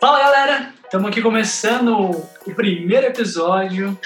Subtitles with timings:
[0.00, 2.10] Fala galera, estamos aqui começando
[2.46, 3.98] o primeiro episódio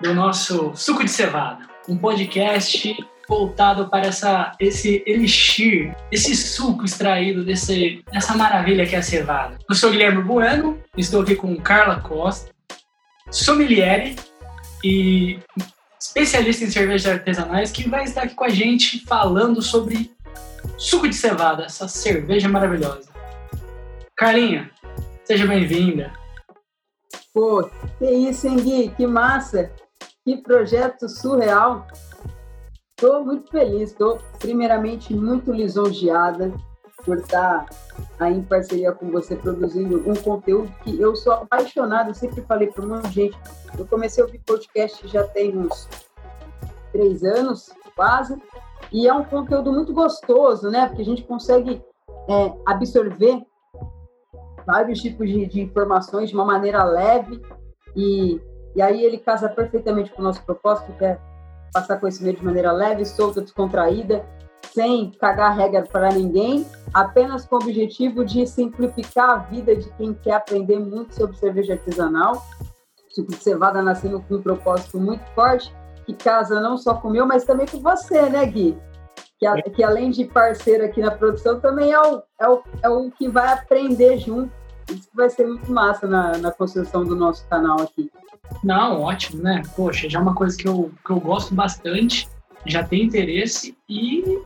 [0.00, 2.94] do nosso Suco de Cevada, um podcast
[3.28, 9.58] voltado para essa, esse elixir, esse suco extraído desse, dessa maravilha que é a cevada.
[9.68, 12.48] Eu sou Guilherme Bueno, estou aqui com Carla Costa,
[13.28, 14.14] sommelier
[14.84, 15.40] e
[16.00, 20.12] especialista em cervejas artesanais, que vai estar aqui com a gente falando sobre
[20.78, 23.08] suco de cevada, essa cerveja maravilhosa.
[24.16, 24.70] Carlinha,
[25.24, 26.12] seja bem-vinda.
[27.32, 28.88] Pô, que isso, hein, Gui?
[28.90, 29.70] Que massa!
[30.24, 31.86] Que projeto surreal!
[32.96, 36.52] Estou muito feliz, estou primeiramente muito lisonjeada
[37.04, 37.66] por estar
[38.20, 42.86] aí em parceria com você produzindo um conteúdo que eu sou apaixonada, sempre falei para
[42.86, 43.36] muita gente.
[43.76, 45.88] Eu comecei a ouvir podcast já tem uns
[46.92, 48.36] três anos, quase,
[48.92, 50.86] e é um conteúdo muito gostoso, né?
[50.86, 51.82] Porque a gente consegue
[52.28, 53.42] é, absorver
[54.66, 57.40] vários tipos de, de, informações de uma maneira leve
[57.96, 58.40] e,
[58.76, 61.18] e aí ele casa perfeitamente com o nosso propósito, que é
[61.72, 64.24] passar conhecimento de maneira leve, solta, descontraída,
[64.74, 70.14] sem cagar regra para ninguém, apenas com o objetivo de simplificar a vida de quem
[70.14, 72.42] quer aprender muito sobre cerveja artesanal.
[73.14, 77.26] Tipo cevada nascendo com um propósito muito forte, que casa não só com o meu,
[77.26, 78.76] mas também com você, né, Gui?
[79.38, 82.88] Que, a, que além de parceiro aqui na produção, também é o, é o, é
[82.88, 84.52] o que vai aprender junto.
[84.90, 88.10] Isso vai ser muito massa na, na construção do nosso canal aqui.
[88.62, 89.62] Não, ótimo, né?
[89.74, 92.28] Poxa, já é uma coisa que eu, que eu gosto bastante,
[92.66, 94.40] já tenho interesse e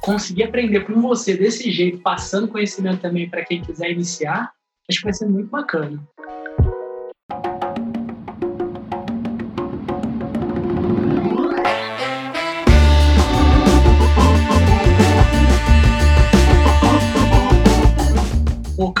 [0.00, 4.52] conseguir aprender com você desse jeito, passando conhecimento também para quem quiser iniciar,
[4.88, 6.02] acho que vai ser muito bacana.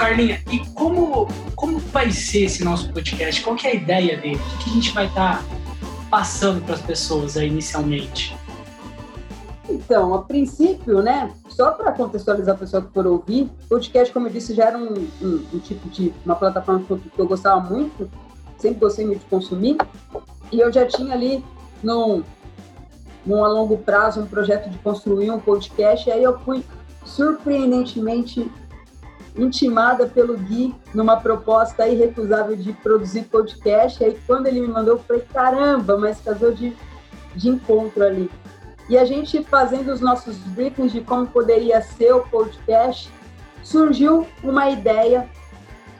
[0.04, 1.26] Carlinha, e como,
[1.56, 3.42] como vai ser esse nosso podcast?
[3.42, 4.36] Qual é a ideia dele?
[4.36, 5.44] O que a gente vai estar tá
[6.10, 8.36] passando para as pessoas aí inicialmente?
[9.66, 14.32] Então, a princípio, né, só para contextualizar a pessoa que for ouvir, podcast, como eu
[14.32, 18.10] disse, já era um, um, um tipo de uma plataforma que que eu, gostava muito,
[18.58, 19.78] sempre gostei muito de consumir,
[20.52, 21.42] e eu já tinha ali
[21.82, 22.22] num,
[23.24, 26.62] num a longo prazo um projeto de construir um podcast, e aí eu fui
[27.06, 28.50] surpreendentemente
[29.36, 34.94] intimada pelo Gui numa proposta irrecusável de produzir podcast, e aí quando ele me mandou,
[34.94, 36.76] eu falei, caramba, mas casou de,
[37.34, 38.30] de encontro ali.
[38.88, 43.10] E a gente fazendo os nossos briefings de como poderia ser o podcast,
[43.62, 45.28] surgiu uma ideia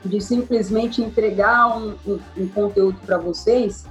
[0.05, 3.87] de simplesmente entregar um, um, um conteúdo para vocês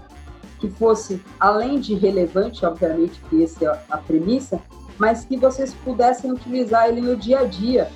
[0.60, 4.62] que fosse, além de relevante, obviamente, que essa é a premissa,
[4.98, 7.92] mas que vocês pudessem utilizar ele no dia a dia.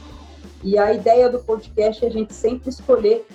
[0.63, 3.25] E a ideia do podcast é a gente sempre escolher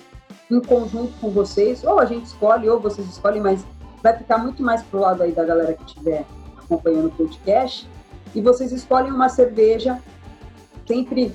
[0.51, 3.65] em conjunto com vocês, ou a gente escolhe, ou vocês escolhem, mas
[4.01, 6.25] vai ficar muito mais pro lado aí da galera que tiver
[6.57, 7.89] acompanhando o podcast,
[8.35, 9.99] e vocês escolhem uma cerveja,
[10.87, 11.33] sempre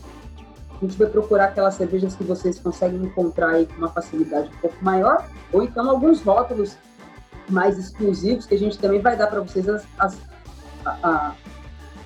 [0.81, 4.61] a gente vai procurar aquelas cervejas que vocês conseguem encontrar aí com uma facilidade um
[4.61, 6.77] pouco maior, ou então alguns rótulos
[7.49, 10.19] mais exclusivos que a gente também vai dar para vocês as, as,
[10.85, 11.35] a, a,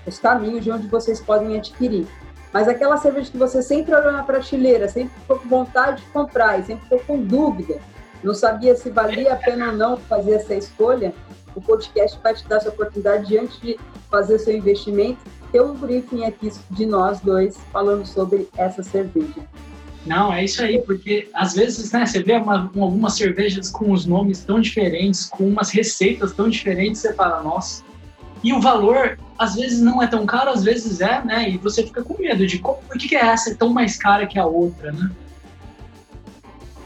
[0.07, 2.07] os caminhos de onde vocês podem adquirir.
[2.53, 6.61] Mas aquela cerveja que você sempre olhou na prateleira, sempre ficou com vontade de comprar
[6.61, 7.81] e sempre ficou com dúvida,
[8.23, 11.15] não sabia se valia a pena ou não fazer essa escolha,
[11.55, 13.79] o podcast vai te dar essa oportunidade de, antes de
[14.11, 15.19] fazer seu investimento,
[15.51, 19.47] ter um briefing aqui de nós dois falando sobre essa cerveja.
[20.05, 24.05] Não, é isso aí, porque às vezes, né, você vê uma, algumas cervejas com os
[24.05, 27.85] nomes tão diferentes, com umas receitas tão diferentes, você fala, nossa.
[28.43, 31.51] E o valor, às vezes não é tão caro, às vezes é, né?
[31.51, 34.25] E você fica com medo de como, por que, que essa é tão mais cara
[34.25, 35.11] que a outra, né?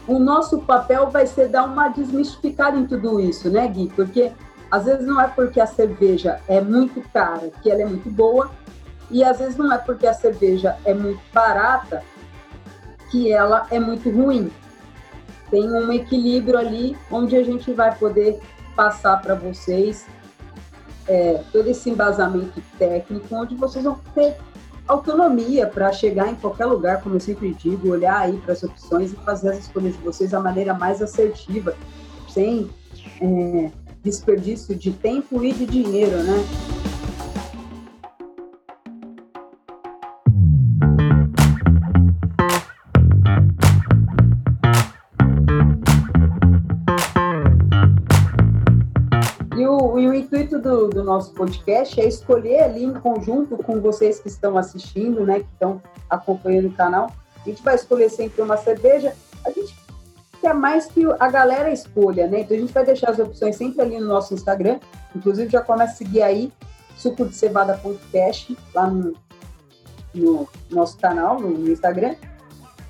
[0.07, 3.91] O nosso papel vai ser dar uma desmistificada em tudo isso, né, Gui?
[3.95, 4.31] Porque
[4.71, 8.49] às vezes não é porque a cerveja é muito cara que ela é muito boa,
[9.11, 12.03] e às vezes não é porque a cerveja é muito barata
[13.11, 14.51] que ela é muito ruim.
[15.51, 18.39] Tem um equilíbrio ali onde a gente vai poder
[18.75, 20.05] passar para vocês
[21.07, 24.35] é, todo esse embasamento técnico, onde vocês vão ter
[24.87, 29.11] autonomia para chegar em qualquer lugar, como eu sempre digo, olhar aí para as opções
[29.11, 31.75] e fazer as escolhas de vocês da maneira mais assertiva,
[32.29, 32.69] sem
[33.21, 33.71] é,
[34.03, 36.76] desperdício de tempo e de dinheiro, né?
[50.89, 55.47] Do, nosso podcast é escolher ali em conjunto com vocês que estão assistindo, né, que
[55.53, 57.11] estão acompanhando o canal.
[57.45, 59.13] A gente vai escolher sempre uma cerveja.
[59.45, 59.75] A gente
[60.41, 62.41] quer mais que a galera escolha, né?
[62.41, 64.79] Então a gente vai deixar as opções sempre ali no nosso Instagram.
[65.15, 66.51] Inclusive já começa a seguir aí
[66.97, 69.15] suco de cevada.cast lá no,
[70.13, 72.15] no nosso canal, no Instagram.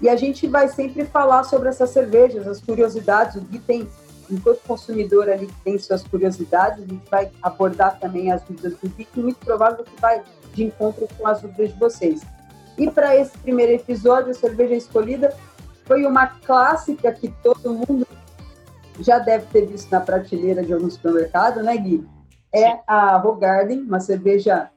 [0.02, 3.88] E a gente vai sempre falar sobre essas cervejas, as curiosidades, o que tem,
[4.30, 8.90] enquanto consumidor ali que tem suas curiosidades, a gente vai abordar também as dúvidas do
[8.90, 10.22] Vic, muito provável que vai
[10.54, 12.22] de encontro com as dúvidas de vocês.
[12.78, 15.36] E para esse primeiro episódio, a cerveja escolhida
[15.86, 18.08] foi uma clássica que todo mundo
[19.00, 22.08] já deve ter visto na prateleira de algum supermercado, né, Gui?
[22.54, 24.70] É a Rogarden, uma cerveja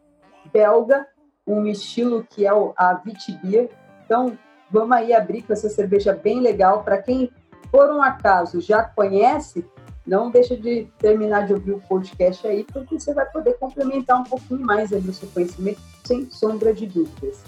[0.53, 1.07] belga,
[1.47, 3.69] um estilo que é a Vitibir.
[4.05, 4.37] Então,
[4.71, 6.83] vamos aí abrir com essa cerveja bem legal.
[6.83, 7.31] Para quem,
[7.71, 9.65] por um acaso, já conhece,
[10.07, 14.25] não deixa de terminar de ouvir o podcast aí, porque você vai poder complementar um
[14.25, 17.43] pouquinho mais aí o seu conhecimento, sem sombra de dúvidas.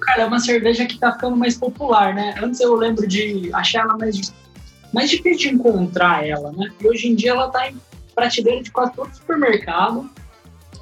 [0.00, 2.34] Cara, é uma cerveja que tá ficando mais popular, né?
[2.42, 4.34] Antes eu lembro de achar ela mais,
[4.92, 6.70] mais difícil de encontrar ela, né?
[6.80, 7.80] E hoje em dia ela tá em
[8.14, 10.10] prateleira de quase todo supermercado.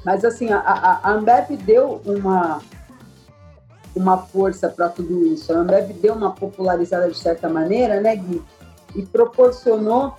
[0.03, 2.59] Mas assim, a, a, a Ambev deu uma,
[3.95, 5.51] uma força para tudo isso.
[5.51, 8.41] A Ambev deu uma popularizada de certa maneira, né, Gui?
[8.95, 10.15] E proporcionou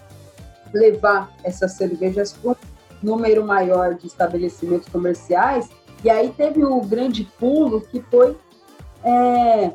[0.72, 2.56] levar essas cervejas para um
[3.02, 5.68] número maior de estabelecimentos comerciais.
[6.04, 8.36] E aí teve o grande pulo que foi
[9.04, 9.72] é,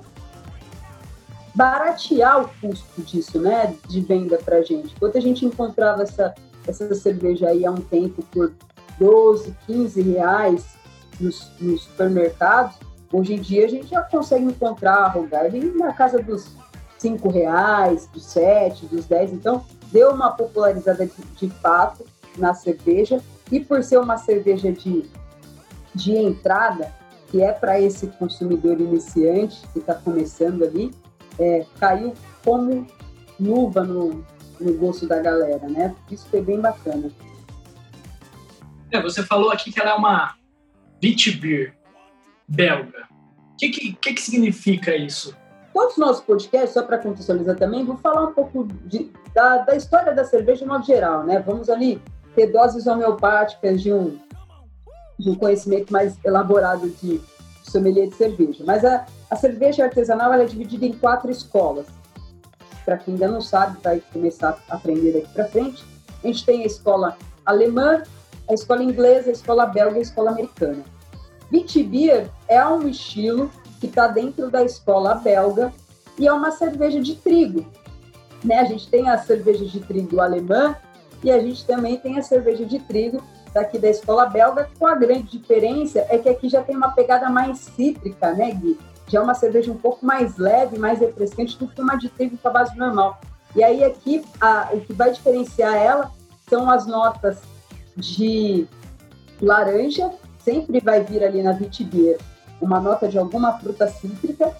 [1.55, 4.93] baratear o custo disso, né, de venda para gente.
[4.95, 6.33] Enquanto a gente encontrava essa,
[6.67, 8.53] essa cerveja aí há um tempo por
[8.99, 10.65] 12, 15 reais
[11.19, 12.75] nos, nos supermercados,
[13.11, 16.51] Hoje em dia a gente já consegue encontrar a Rogarden na casa dos
[16.97, 19.31] cinco reais, dos sete, dos dez.
[19.31, 22.05] Então deu uma popularizada de, de fato
[22.37, 23.21] na cerveja
[23.51, 25.09] e por ser uma cerveja de,
[25.95, 26.93] de entrada
[27.29, 30.93] que é para esse consumidor iniciante que está começando ali,
[31.37, 32.13] é, caiu
[32.43, 32.87] como
[33.39, 34.25] luva no,
[34.59, 35.93] no gosto da galera, né?
[36.09, 37.11] Isso foi bem bacana.
[38.91, 40.35] É, você falou aqui que ela é uma
[41.01, 41.76] Beer
[42.47, 43.07] belga.
[43.53, 45.35] O que, que, que, que significa isso?
[45.73, 49.75] Todos os nossos podcasts, só para contextualizar também, vou falar um pouco de, da, da
[49.75, 51.39] história da cerveja no modo geral, né?
[51.39, 52.01] Vamos ali
[52.35, 54.17] ter doses homeopáticas de um,
[55.19, 57.21] de um conhecimento mais elaborado de
[57.63, 58.63] sommelier de cerveja.
[58.65, 61.87] Mas a, a cerveja artesanal é dividida em quatro escolas.
[62.85, 65.83] Para quem ainda não sabe, vai começar a aprender daqui para frente.
[66.23, 68.01] A gente tem a escola alemã,
[68.49, 70.83] a escola inglesa, a escola belga e a escola americana.
[71.49, 75.73] Beer é um estilo que está dentro da escola belga
[76.17, 77.65] e é uma cerveja de trigo.
[78.43, 78.59] Né?
[78.59, 80.75] A gente tem a cerveja de trigo alemã
[81.23, 83.23] e a gente também tem a cerveja de trigo
[83.53, 87.29] daqui da escola belga, com a grande diferença é que aqui já tem uma pegada
[87.29, 88.77] mais cítrica, né, Gui?
[89.07, 92.37] Já é uma cerveja um pouco mais leve, mais refrescante do que uma de trigo
[92.37, 93.19] com a base normal.
[93.55, 96.11] E aí aqui a, o que vai diferenciar ela
[96.47, 97.39] são as notas
[97.95, 98.67] de
[99.41, 100.11] laranja
[100.47, 102.17] sempre vai vir ali na vitibeira
[102.61, 104.55] uma nota de alguma fruta cítrica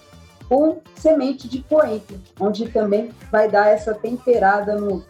[0.46, 5.02] com semente de coentro, onde também vai dar essa temperada no,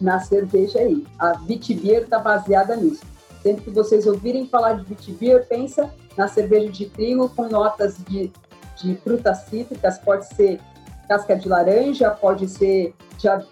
[0.00, 1.06] na cerveja aí.
[1.18, 3.02] A Vitibeer está baseada nisso.
[3.42, 8.32] Sempre que vocês ouvirem falar de Vitibeer, pensa na cerveja de trigo com notas de,
[8.76, 10.60] de frutas cítricas, pode ser
[11.06, 13.42] casca de laranja, pode ser já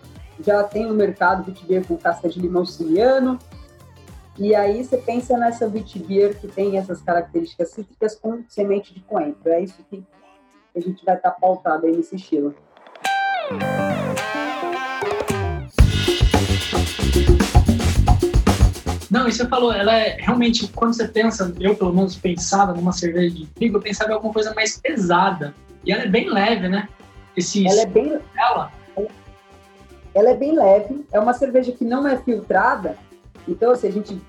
[0.44, 3.38] já tem no mercado Vitibeer com casca de limão siciliano,
[4.38, 9.50] e aí você pensa nessa Beer que tem essas características cítricas com semente de coentro.
[9.50, 10.04] É isso que
[10.76, 12.54] a gente vai estar pautado aí nesse estilo.
[19.10, 22.92] Não, e você falou, ela é realmente, quando você pensa, eu pelo menos pensava numa
[22.92, 25.54] cerveja de trigo, eu pensava em alguma coisa mais pesada.
[25.82, 26.88] E ela é bem leve, né?
[27.34, 28.72] Esse ela é bem ela.
[30.14, 32.98] ela é bem leve, é uma cerveja que não é filtrada,
[33.46, 34.20] então, assim, a gente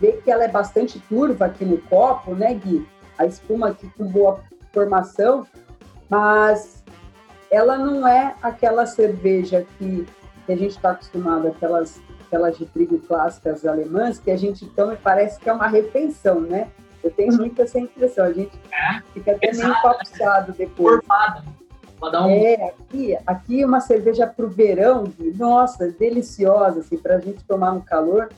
[0.00, 2.86] vê que ela é bastante turva aqui no copo, né, Gui?
[3.18, 4.40] A espuma aqui com boa
[4.72, 5.46] formação,
[6.08, 6.84] mas
[7.50, 10.06] ela não é aquela cerveja que,
[10.44, 14.94] que a gente está acostumado, aquelas, aquelas de trigo clássicas alemãs, que a gente toma
[14.94, 16.68] e parece que é uma refeição, né?
[17.02, 21.00] Eu tenho muito essa impressão, a gente é, fica até meio papuçado depois.
[21.06, 21.55] Formada.
[22.02, 22.30] Um...
[22.30, 25.04] É, aqui, aqui uma cerveja para o verão,
[25.36, 28.28] nossa, deliciosa, assim, para a gente tomar no calor,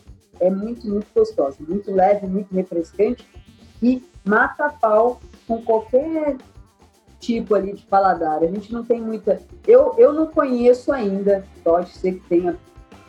[0.41, 3.27] é muito, muito gostosa, muito leve, muito refrescante
[3.83, 6.37] e mata pau com qualquer
[7.19, 8.43] tipo ali de paladar.
[8.43, 9.41] A gente não tem muita.
[9.67, 12.57] Eu, eu não conheço ainda, pode ser que tenha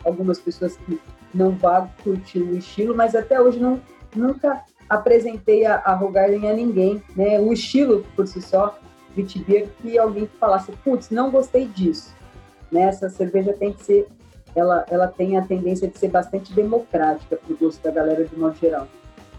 [0.04, 1.00] algumas pessoas que
[1.32, 3.80] não vá curtir o estilo, mas até hoje não,
[4.14, 7.38] nunca apresentei a, a Rogarden a ninguém, né?
[7.38, 8.76] O estilo por si só,
[9.14, 12.14] Vitibir, que alguém falasse, putz, não gostei disso.
[12.70, 12.82] Né?
[12.82, 14.08] Essa cerveja tem que ser,
[14.54, 18.36] ela, ela tem a tendência de ser bastante democrática para o gosto da galera de
[18.36, 18.88] modo geral.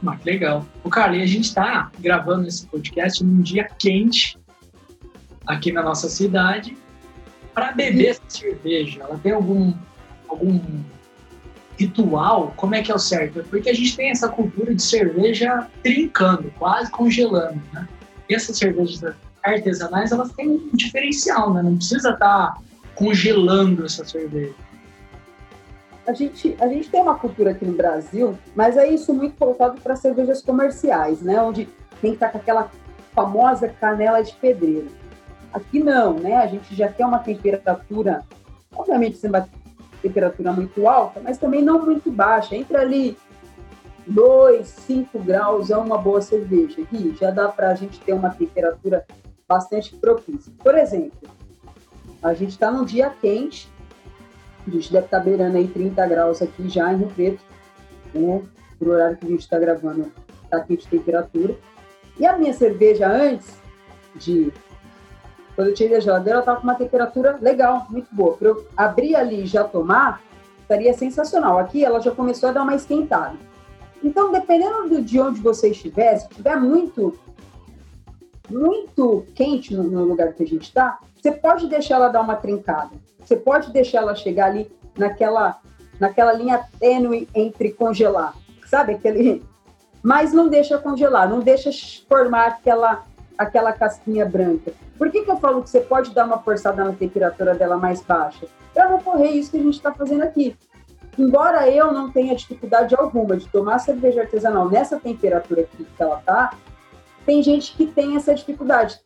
[0.06, 0.66] Ah, que legal.
[0.84, 4.38] O Carlinhos, a gente está gravando esse podcast num dia quente
[5.46, 6.75] aqui na nossa cidade
[7.54, 9.01] para beber essa cerveja.
[9.04, 9.74] Ela tem algum
[10.28, 10.60] algum
[11.78, 12.54] ritual?
[12.56, 13.44] Como é que é o certo?
[13.50, 17.88] Porque a gente tem essa cultura de cerveja trincando, quase congelando, né?
[18.30, 19.04] E essas cervejas
[19.43, 21.62] artesanais, elas têm um diferencial, né?
[21.63, 22.57] Não precisa estar tá
[22.95, 24.53] congelando essa cerveja
[26.12, 29.79] a gente, a gente tem uma cultura aqui no Brasil, mas é isso muito voltado
[29.81, 31.41] para cervejas comerciais, né?
[31.41, 31.65] Onde
[32.01, 32.71] tem que estar tá com aquela
[33.13, 34.88] famosa canela de pedreiro.
[35.53, 36.38] Aqui não, né?
[36.38, 38.24] A gente já quer uma temperatura,
[38.75, 39.48] obviamente sem uma
[40.01, 42.55] temperatura muito alta, mas também não muito baixa.
[42.55, 43.17] Entre ali
[44.07, 46.81] 2, 5 graus é uma boa cerveja.
[46.81, 49.05] Aqui já dá para a gente ter uma temperatura
[49.51, 50.51] bastante propícia.
[50.63, 51.29] Por exemplo,
[52.24, 53.70] a gente está num dia quente,
[54.65, 57.43] a gente deve estar tá beirando aí 30 graus aqui já em Rio Preto,
[58.13, 58.41] né?
[58.79, 60.12] Por horário que a gente está gravando,
[60.43, 61.55] está aqui de temperatura.
[62.17, 63.55] E a minha cerveja antes
[64.15, 64.53] de.
[65.55, 68.38] Quando eu tirei da geladeira, ela estava com uma temperatura legal, muito boa.
[68.38, 70.22] Para eu abrir ali e já tomar,
[70.62, 71.60] estaria sensacional.
[71.60, 73.36] Aqui ela já começou a dar uma esquentada.
[74.01, 77.20] Então, dependendo de onde você estiver, se estiver muito
[78.51, 82.36] muito quente no, no lugar que a gente está, você pode deixar ela dar uma
[82.36, 82.91] trincada.
[83.24, 85.60] Você pode deixar ela chegar ali naquela,
[86.00, 88.93] naquela linha tênue entre congelar, sabe?
[88.93, 89.43] Aquele,
[90.03, 91.70] mas não deixa congelar, não deixa
[92.10, 93.05] formar aquela,
[93.38, 94.74] aquela casquinha branca.
[94.98, 98.01] Por que, que eu falo que você pode dar uma forçada na temperatura dela mais
[98.01, 98.48] baixa?
[98.74, 100.55] Para não correr isso que a gente está fazendo aqui.
[101.17, 106.20] Embora eu não tenha dificuldade alguma de tomar cerveja artesanal nessa temperatura aqui que ela
[106.20, 106.53] está,
[107.25, 109.00] tem gente que tem essa dificuldade.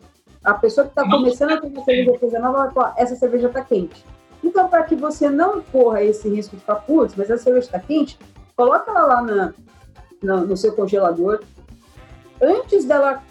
[0.44, 4.06] A pessoa que está começando a tomar cerveja artesanal vai falar, essa cerveja está quente.
[4.44, 7.80] Então, para que você não corra esse risco de ficar, putz, mas a cerveja está
[7.80, 8.18] quente,
[8.56, 9.54] coloca ela lá na,
[10.22, 11.42] na, no seu congelador.
[12.40, 13.24] Antes dela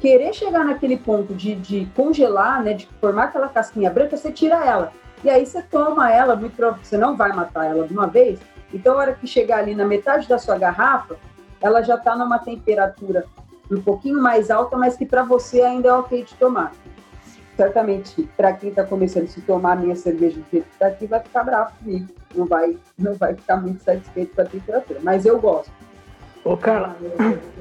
[0.00, 4.64] querer chegar naquele ponto de, de congelar, né, de formar aquela casquinha branca, você tira
[4.64, 4.92] ela.
[5.22, 8.40] E aí você toma ela, muito você não vai matar ela de uma vez.
[8.72, 11.16] Então, a hora que chegar ali na metade da sua garrafa,
[11.60, 13.26] ela já está numa temperatura
[13.76, 16.72] um pouquinho mais alta, mas que para você ainda é ok de tomar.
[17.56, 21.44] Certamente, para quem está começando a se tomar minha cerveja que está aqui, vai ficar
[21.44, 22.08] bravo comigo.
[22.34, 25.00] Não vai, não vai ficar muito satisfeito com a temperatura.
[25.02, 25.70] Mas eu gosto.
[26.44, 26.96] Ô, Carla,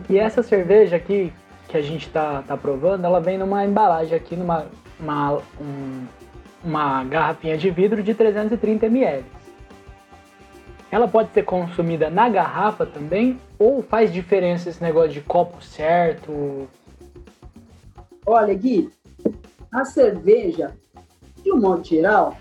[0.10, 1.32] e essa cerveja aqui
[1.68, 4.66] que a gente está tá provando, ela vem numa embalagem aqui, numa
[5.02, 6.06] uma, um,
[6.64, 9.26] uma garrafinha de vidro de 330 ml.
[10.92, 13.40] Ela pode ser consumida na garrafa também?
[13.58, 16.68] Ou faz diferença esse negócio de copo certo?
[18.26, 18.92] Olha, Gui,
[19.72, 20.76] a cerveja,
[21.42, 22.36] de um modo geral,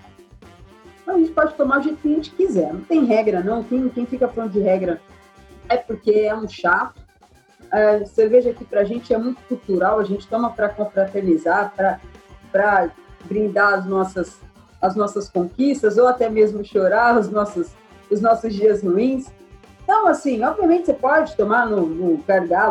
[1.07, 2.73] a gente pode tomar do jeito que a gente quiser.
[2.73, 3.63] Não tem regra, não.
[3.63, 5.01] Quem, quem fica falando de regra
[5.69, 7.01] é porque é um chato.
[7.71, 11.73] A cerveja aqui pra gente é muito cultural, a gente toma para confraternizar,
[12.51, 12.91] para
[13.25, 14.41] brindar as nossas,
[14.83, 17.73] as nossas conquistas, ou até mesmo chorar os nossos
[18.11, 19.27] os nossos dias ruins.
[19.83, 22.25] Então, assim, obviamente você pode tomar no, no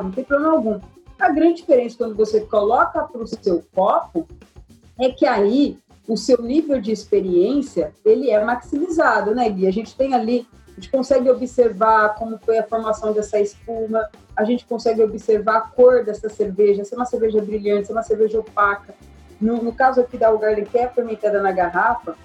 [0.03, 0.79] não tem problema algum.
[1.19, 4.25] A grande diferença quando você coloca para o seu copo
[4.99, 5.77] é que aí
[6.07, 9.67] o seu nível de experiência ele é maximizado, né, Gui?
[9.67, 14.43] A gente tem ali, a gente consegue observar como foi a formação dessa espuma, a
[14.43, 18.03] gente consegue observar a cor dessa cerveja, se é uma cerveja brilhante, se é uma
[18.03, 18.95] cerveja opaca.
[19.39, 22.15] No, no caso aqui da Algarve, que é fermentada na garrafa,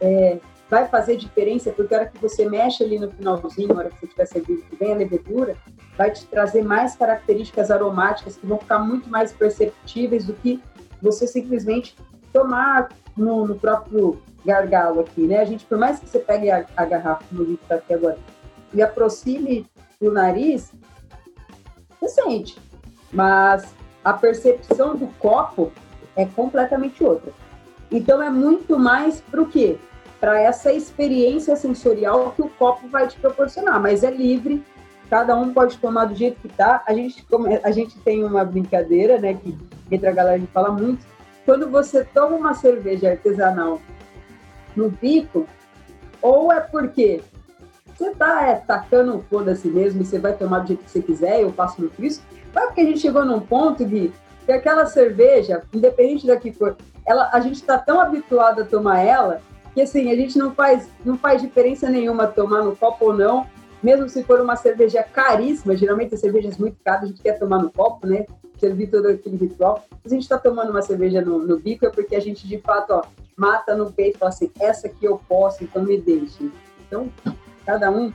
[0.00, 0.38] é,
[0.70, 3.98] vai fazer diferença, porque a hora que você mexe ali no finalzinho, a hora que
[3.98, 5.56] você estiver servindo, vem a levedura,
[5.98, 10.62] vai te trazer mais características aromáticas que vão ficar muito mais perceptíveis do que
[11.02, 11.96] você simplesmente
[12.32, 15.40] tomar no, no próprio gargalo aqui, né?
[15.40, 18.18] A gente, por mais que você pegue a, a garrafa, como a gente aqui agora,
[18.72, 19.66] e aproxime
[20.00, 20.72] o nariz,
[22.00, 22.56] você sente.
[23.12, 23.74] Mas
[24.04, 25.72] a percepção do copo
[26.14, 27.32] é completamente outra.
[27.90, 29.78] Então é muito mais para o quê?
[30.20, 34.62] Para essa experiência sensorial que o copo vai te proporcionar, mas é livre,
[35.08, 36.84] cada um pode tomar do jeito que tá.
[36.86, 37.26] A gente,
[37.64, 39.56] a gente tem uma brincadeira, né, que
[39.90, 41.04] entre a galera a gente fala muito,
[41.46, 43.80] quando você toma uma cerveja artesanal
[44.76, 45.46] no pico,
[46.20, 47.22] ou é porque
[47.96, 51.40] você tá é, tacando foda-se mesmo e você vai tomar do jeito que você quiser,
[51.40, 52.22] eu faço muito isso,
[52.54, 54.12] é porque a gente chegou num ponto de
[54.44, 59.00] que aquela cerveja, independente da que for, ela, a gente está tão habituado a tomar
[59.00, 59.40] ela
[59.74, 63.46] que assim, a gente não faz, não faz diferença nenhuma tomar no copo ou não,
[63.82, 67.58] mesmo se for uma cerveja caríssima, geralmente as cervejas muito caras a gente quer tomar
[67.58, 68.26] no copo, né?
[68.58, 69.84] Servir todo aquele ritual.
[70.04, 72.90] A gente está tomando uma cerveja no, no, bico é porque a gente de fato
[72.90, 73.02] ó,
[73.36, 76.50] mata no peito e fala assim: essa aqui eu posso, então me deixe.
[76.86, 77.10] Então,
[77.64, 78.12] cada um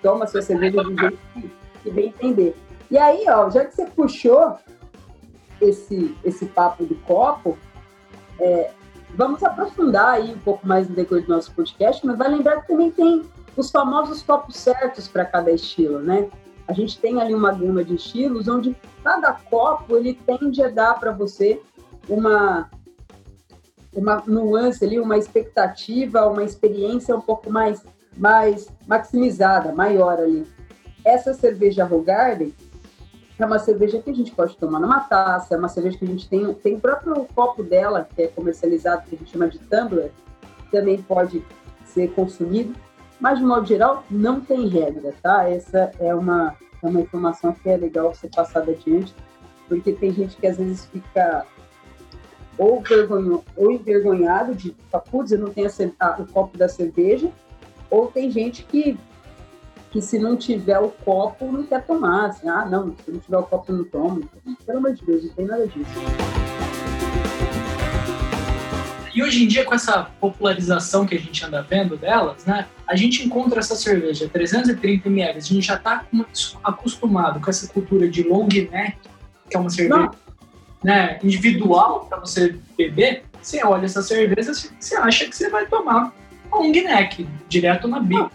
[0.00, 1.50] toma a sua cerveja do jeito que,
[1.82, 2.54] que bem entender.
[2.88, 4.56] E aí, ó, já que você puxou
[5.60, 7.58] esse, esse papo do copo,
[8.38, 8.70] é,
[9.14, 12.68] vamos aprofundar aí um pouco mais no decorrer do nosso podcast, mas vai lembrar que
[12.68, 13.22] também tem
[13.56, 16.28] os famosos copos certos para cada estilo, né?
[16.66, 20.94] A gente tem ali uma gama de estilos onde cada copo ele tende a dar
[21.00, 21.60] para você
[22.08, 22.70] uma
[23.92, 27.82] uma nuance ali, uma expectativa, uma experiência um pouco mais
[28.16, 30.46] mais maximizada, maior ali.
[31.04, 32.52] Essa cerveja Rogarden
[33.38, 36.08] é uma cerveja que a gente pode tomar numa taça, é uma cerveja que a
[36.08, 39.58] gente tem, tem o próprio copo dela, que é comercializado, que a gente chama de
[39.58, 40.10] tumbler,
[40.72, 41.44] também pode
[41.84, 42.74] ser consumido,
[43.20, 45.48] mas de modo geral não tem regra, tá?
[45.48, 49.14] Essa é uma, é uma informação que é legal ser passada adiante,
[49.68, 51.46] porque tem gente que às vezes fica
[52.56, 54.74] ou, vergonho, ou envergonhado de,
[55.10, 55.68] putz, eu não tenho
[56.00, 57.30] a, a, o copo da cerveja,
[57.88, 58.98] ou tem gente que
[59.90, 62.26] que se não tiver o copo, não quer tomar.
[62.26, 64.20] Assim, ah, não, se não tiver o copo, não toma.
[64.66, 65.90] Pelo amor de Deus, não tem nada disso.
[69.14, 72.94] E hoje em dia, com essa popularização que a gente anda vendo delas, né, a
[72.94, 75.38] gente encontra essa cerveja 330 ml.
[75.38, 76.04] A gente já está
[76.62, 78.96] acostumado com essa cultura de long neck,
[79.50, 80.10] que é uma cerveja
[80.84, 83.24] né, individual para você beber.
[83.42, 86.12] Você olha essa cerveja, você acha que você vai tomar
[86.52, 88.30] long neck, direto na bica.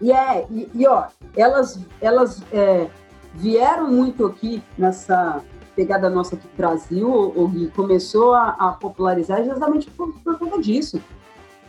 [0.00, 2.88] E, é, e, e ó, elas, elas é,
[3.34, 5.42] vieram muito aqui nessa
[5.76, 11.00] pegada nossa do Brasil, o Gui, começou a, a popularizar exatamente por, por conta disso.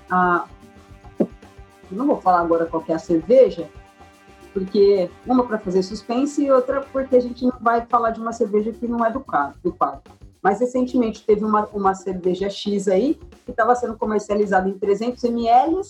[0.09, 0.45] Ah,
[1.89, 3.69] não vou falar agora qual é a cerveja,
[4.53, 8.34] porque uma para fazer suspense e outra porque a gente não vai falar de uma
[8.34, 9.58] cerveja que não é do quadro.
[9.63, 10.01] Do quadro.
[10.41, 15.82] Mas recentemente teve uma, uma cerveja X aí que estava sendo comercializada em 300 ml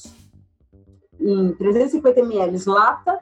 [1.22, 3.20] em 350 ml lata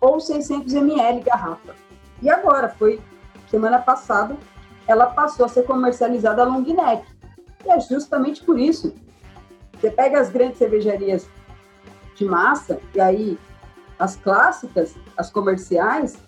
[0.00, 1.74] ou 600 ml garrafa.
[2.22, 3.00] E agora, foi
[3.48, 4.36] semana passada,
[4.86, 7.04] ela passou a ser comercializada a long neck.
[7.64, 8.94] E é justamente por isso.
[9.72, 11.28] Você pega as grandes cervejarias
[12.14, 13.38] de massa, e aí
[13.98, 16.18] as clássicas, as comerciais,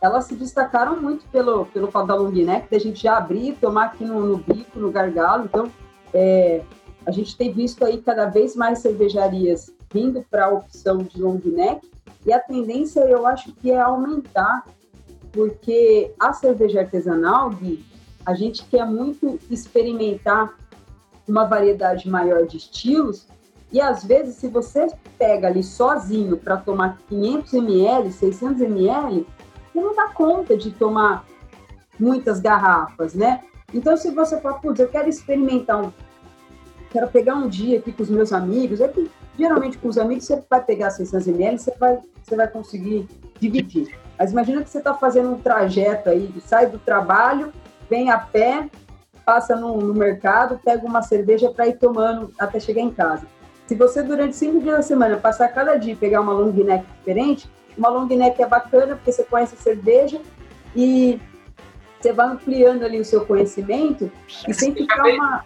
[0.00, 3.86] elas se destacaram muito pelo, pelo fato da long neck, da gente já abrir, tomar
[3.86, 5.44] aqui no, no bico, no gargalo.
[5.44, 5.70] Então,
[6.12, 6.62] é,
[7.04, 11.40] a gente tem visto aí cada vez mais cervejarias vindo para a opção de long
[11.44, 11.90] neck,
[12.24, 14.66] e a tendência eu acho que é aumentar,
[15.32, 17.84] porque a cerveja artesanal, Gui,
[18.24, 20.54] a gente quer muito experimentar
[21.28, 23.26] uma variedade maior de estilos,
[23.72, 24.86] e às vezes, se você
[25.18, 29.26] pega ali sozinho para tomar 500 ml, 600 ml,
[29.72, 31.24] você não dá conta de tomar
[31.98, 33.42] muitas garrafas, né?
[33.74, 35.92] Então, se você fala, putz, eu quero experimentar um.
[36.90, 40.24] Quero pegar um dia aqui com os meus amigos, é que Geralmente, com os amigos,
[40.24, 43.06] você vai pegar 600 ml, você vai, você vai conseguir
[43.38, 43.94] dividir.
[44.18, 47.52] Mas imagina que você está fazendo um trajeto aí, sai do trabalho,
[47.90, 48.68] vem a pé,
[49.24, 53.26] passa no, no mercado, pega uma cerveja para ir tomando até chegar em casa.
[53.66, 56.86] Se você, durante cinco dias da semana, passar cada dia e pegar uma long neck
[56.98, 60.20] diferente, uma long neck é bacana porque você conhece a cerveja
[60.74, 61.20] e
[62.00, 64.10] você vai ampliando ali o seu conhecimento
[64.48, 65.44] e sem ficar uma...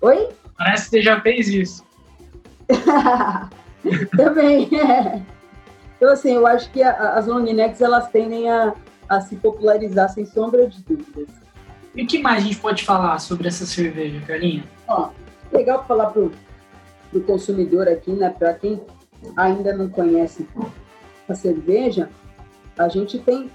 [0.00, 0.28] Oi?
[0.56, 1.84] Parece que você já fez isso.
[4.16, 5.22] Também, é.
[5.96, 8.74] Então, assim, eu acho que a, as long necks, elas tendem a,
[9.08, 11.28] a se popularizar, sem sombra de dúvidas.
[11.94, 14.64] E o que mais a gente pode falar sobre essa cerveja, Carlinha?
[14.88, 15.10] Ó,
[15.52, 16.32] legal falar pro,
[17.10, 18.30] pro consumidor aqui, né?
[18.30, 18.80] Para quem
[19.36, 20.48] ainda não conhece
[21.28, 22.08] a cerveja,
[22.78, 23.50] a gente tem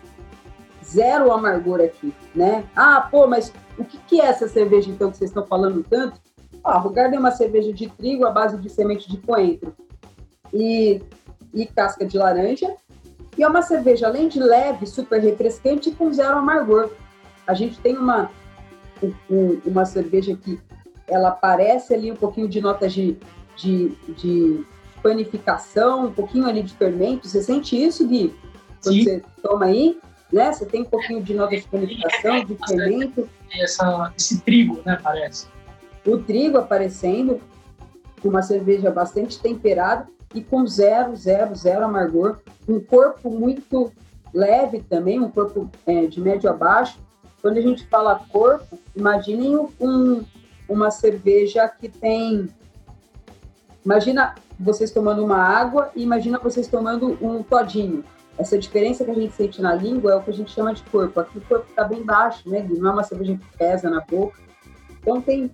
[0.85, 2.63] zero amargor aqui, né?
[2.75, 6.19] Ah, pô, mas o que, que é essa cerveja, então, que vocês estão falando tanto?
[6.67, 9.73] Ah, o Garden é uma cerveja de trigo à base de semente de coentro
[10.53, 11.01] e,
[11.53, 12.75] e casca de laranja.
[13.37, 16.89] E é uma cerveja, além de leve, super refrescante, com zero amargor.
[17.47, 18.29] A gente tem uma,
[19.01, 20.59] um, uma cerveja que
[21.07, 23.17] ela parece ali um pouquinho de notas de,
[23.55, 24.65] de, de
[25.01, 27.29] panificação, um pouquinho ali de fermento.
[27.29, 28.35] Você sente isso, Gui?
[28.83, 29.03] Quando Sim.
[29.03, 29.97] você toma aí,
[30.33, 30.51] né?
[30.51, 33.29] Você tem um pouquinho de notas de panificação, de fermento.
[33.53, 35.47] Essa, esse trigo, né, parece
[36.07, 37.39] o trigo aparecendo,
[38.23, 43.91] uma cerveja bastante temperada e com zero, zero, zero amargor, um corpo muito
[44.33, 46.99] leve também, um corpo é, de médio a baixo.
[47.41, 50.23] Quando a gente fala corpo, imaginem um,
[50.67, 52.49] uma cerveja que tem
[53.87, 58.03] Imagina vocês tomando uma água e imagina vocês tomando um todinho.
[58.37, 60.83] Essa diferença que a gente sente na língua é o que a gente chama de
[60.83, 61.17] corpo.
[61.17, 62.67] Aqui o corpo está bem baixo, né?
[62.69, 64.37] Não é uma cerveja que pesa na boca.
[64.99, 65.49] Então tem,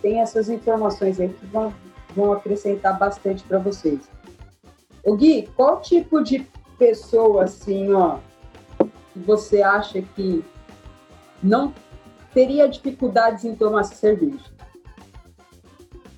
[0.00, 1.72] tem essas informações aí que vão,
[2.14, 4.08] vão acrescentar bastante para vocês.
[5.04, 6.46] O Gui, qual tipo de
[6.78, 8.18] pessoa assim, ó,
[9.12, 10.44] que você acha que
[11.42, 11.72] não
[12.34, 14.44] teria dificuldades em tomar essa cerveja?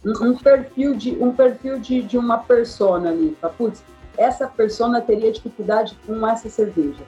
[0.05, 3.83] Um, um perfil de um perfil de, de uma persona ali, putz,
[4.17, 7.05] essa persona teria dificuldade com essa cerveja.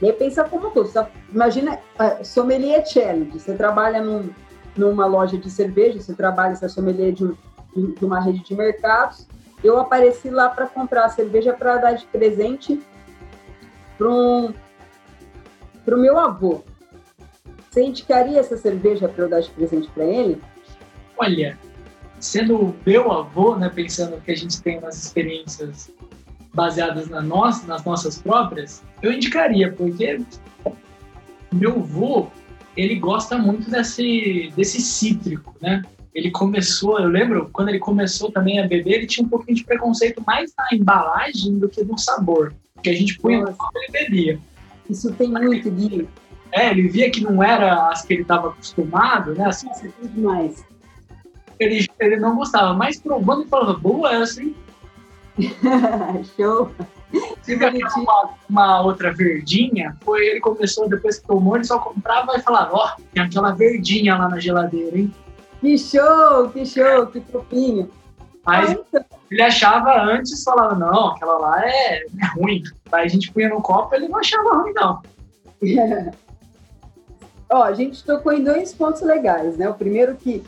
[0.00, 0.90] E aí pensa como todo.
[1.32, 3.38] Imagina, uh, sommelier challenge.
[3.38, 4.30] Você trabalha num,
[4.76, 7.34] numa loja de cerveja, você trabalha, você é sommelier de, um,
[7.74, 9.26] de uma rede de mercados.
[9.62, 12.80] Eu apareci lá para comprar cerveja para dar de presente
[13.96, 14.52] para um,
[15.86, 16.62] o meu avô.
[17.70, 20.40] Você indicaria essa cerveja para eu dar de presente para ele?
[21.16, 21.58] Olha,
[22.18, 25.92] sendo meu avô, né, pensando que a gente tem umas experiências
[26.52, 30.20] baseadas na nossa, nas nossas próprias, eu indicaria, porque
[31.52, 32.28] meu avô,
[32.76, 35.82] ele gosta muito desse, desse cítrico, né?
[36.14, 39.64] Ele começou, eu lembro, quando ele começou também a beber, ele tinha um pouquinho de
[39.64, 42.54] preconceito mais na embalagem do que no sabor.
[42.74, 44.38] Porque a gente punha no copo ele bebia.
[44.90, 46.08] Isso tem muito, Gui.
[46.52, 49.46] É, ele via que não era as que ele estava acostumado, né?
[49.46, 50.64] Assim, Nossa, é demais.
[51.58, 54.54] Ele, ele não gostava, mas provando ele falava, boa essa, hein?
[56.36, 56.70] Show!
[57.44, 62.40] Tive uma, uma, outra verdinha, foi ele começou, depois que tomou, ele só comprava e
[62.40, 65.12] falava, ó, oh, tem aquela verdinha lá na geladeira, hein?
[65.60, 67.90] Que show, que show, que fofinho.
[68.44, 69.04] Mas ah, então.
[69.30, 72.62] ele achava antes, falava, não, aquela lá é, é ruim.
[72.90, 75.02] Aí a gente punha no copo, ele não achava ruim, não.
[77.50, 79.68] Ó, a gente tocou em dois pontos legais, né?
[79.68, 80.42] O primeiro que,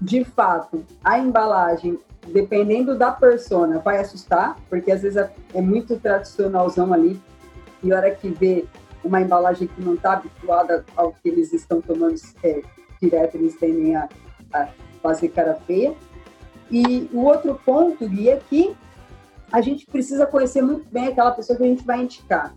[0.00, 5.96] de fato, a embalagem dependendo da persona, vai assustar, porque às vezes é, é muito
[5.96, 7.20] tradicionalzão ali,
[7.82, 8.66] e a hora que vê
[9.04, 12.62] uma embalagem que não está habituada ao que eles estão tomando é,
[13.00, 14.08] direto, eles tendem a,
[14.52, 14.68] a,
[15.02, 15.94] fazer cara feia.
[16.70, 18.76] E o outro ponto, Gui, é que
[19.50, 22.54] a gente precisa conhecer muito bem aquela pessoa que a gente vai indicar.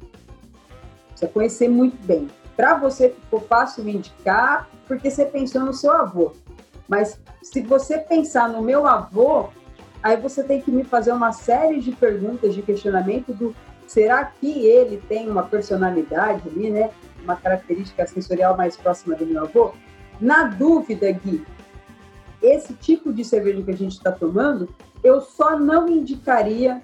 [1.10, 2.28] Precisa conhecer muito bem.
[2.56, 6.34] Para você ficou fácil indicar, porque você pensou no seu avô.
[6.92, 9.48] Mas se você pensar no meu avô,
[10.04, 13.56] aí você tem que me fazer uma série de perguntas, de questionamento do
[13.88, 16.90] será que ele tem uma personalidade ali, né?
[17.24, 19.72] Uma característica sensorial mais próxima do meu avô?
[20.20, 21.46] Na dúvida, Gui,
[22.42, 24.68] esse tipo de cerveja que a gente está tomando,
[25.02, 26.82] eu só não indicaria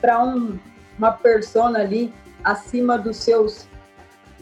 [0.00, 0.56] para um,
[0.96, 3.66] uma persona ali acima dos seus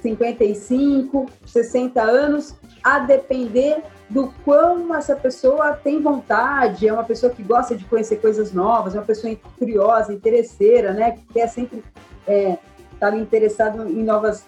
[0.04, 7.42] 55, 60 anos, a depender do quão essa pessoa tem vontade, é uma pessoa que
[7.42, 11.12] gosta de conhecer coisas novas, é uma pessoa curiosa, interesseira, né?
[11.12, 11.82] Que quer sempre
[12.20, 12.58] estar é,
[13.00, 14.46] tá interessado em novas,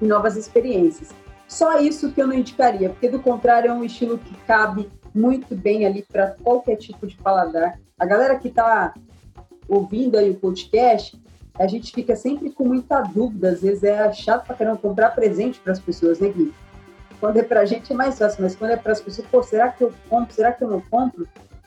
[0.00, 1.08] em novas experiências.
[1.48, 5.56] Só isso que eu não indicaria, porque do contrário é um estilo que cabe muito
[5.56, 7.80] bem ali para qualquer tipo de paladar.
[7.98, 8.94] A galera que está
[9.68, 11.20] ouvindo aí o podcast,
[11.58, 15.58] a gente fica sempre com muita dúvida, às vezes é chato para caramba comprar presente
[15.60, 16.52] para as pessoas, né, Gui?
[17.18, 19.42] Quando é para a gente é mais fácil, mas quando é para as pessoas, pô,
[19.42, 20.34] será que eu compro?
[20.34, 21.26] Será que eu não compro?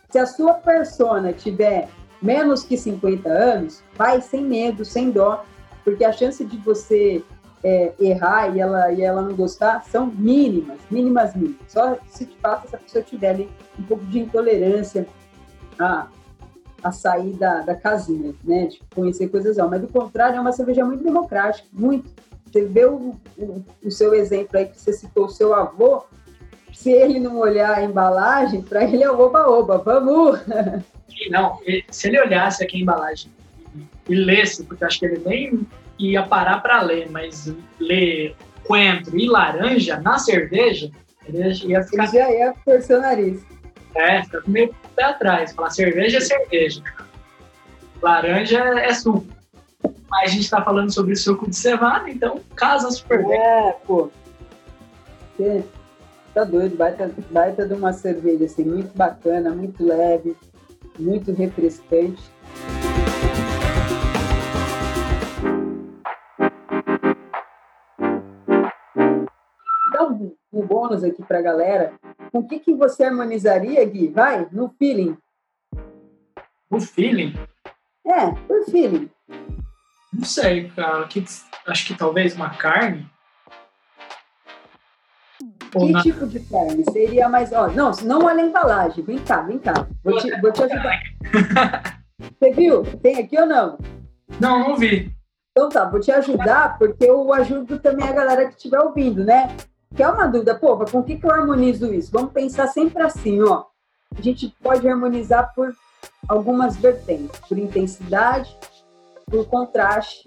[0.10, 1.90] Se a sua persona tiver
[2.22, 5.44] menos que 50 anos, vai sem medo, sem dó,
[5.84, 7.24] porque a chance de você
[7.64, 11.58] é, errar e ela, e ela não gostar são mínimas, mínimas, mínimas.
[11.68, 15.08] Só se de fato essa pessoa tiver ali um pouco de intolerância
[15.80, 16.08] a,
[16.84, 18.68] a sair da, da casinha, né?
[18.68, 19.80] De conhecer coisas novas.
[19.80, 22.10] Mas do contrário, é uma cerveja muito democrática, muito.
[22.46, 26.04] Você vê o, o, o, seu exemplo aí que você citou, o seu avô,
[26.74, 30.40] se ele não olhar a embalagem, para ele é oba-oba, vamos!
[31.30, 33.30] Não, se ele olhasse aqui a embalagem
[34.08, 39.28] e, lesse, porque acho que ele nem ia parar para ler, mas ler coentro e
[39.28, 40.90] laranja na cerveja,
[41.28, 42.04] ele ia ficar...
[42.04, 43.44] Ele já ia torcer o nariz.
[43.96, 46.84] É, fica meio pé atrás, falar cerveja é cerveja,
[48.02, 49.26] laranja é suco.
[50.10, 53.40] Mas a gente está falando sobre suco de cevada, então casa super bem.
[53.40, 54.10] É, pô.
[55.38, 55.64] Você
[56.34, 60.36] tá doido, baita, baita de uma cerveja assim, muito bacana, muito leve,
[60.98, 62.22] muito refrescante.
[69.94, 71.94] Dá um, bônus aqui para a galera.
[72.32, 74.08] Com o que, que você harmonizaria, Gui?
[74.08, 75.18] Vai, no feeling.
[76.70, 77.34] No feeling?
[78.06, 79.10] É, por feeling.
[80.14, 81.08] Não sei, cara.
[81.08, 81.24] Que,
[81.68, 83.10] acho que talvez uma carne.
[85.72, 86.02] que na...
[86.02, 86.84] tipo de carne?
[86.92, 87.52] Seria mais.
[87.52, 89.04] Ó, não, não olha a embalagem.
[89.04, 89.88] Vem cá, vem cá.
[90.04, 91.00] Vou te, vou te ajudar.
[92.20, 92.84] Você viu?
[93.02, 93.78] Tem aqui ou não?
[94.40, 95.12] Não, não vi.
[95.52, 99.56] Então tá, vou te ajudar, porque eu ajudo também a galera que estiver ouvindo, né?
[100.00, 102.10] Que é uma dúvida, pô, com o que, que eu harmonizo isso?
[102.10, 103.66] Vamos pensar sempre assim, ó.
[104.18, 105.76] A gente pode harmonizar por
[106.26, 108.58] algumas vertentes, por intensidade,
[109.30, 110.26] por contraste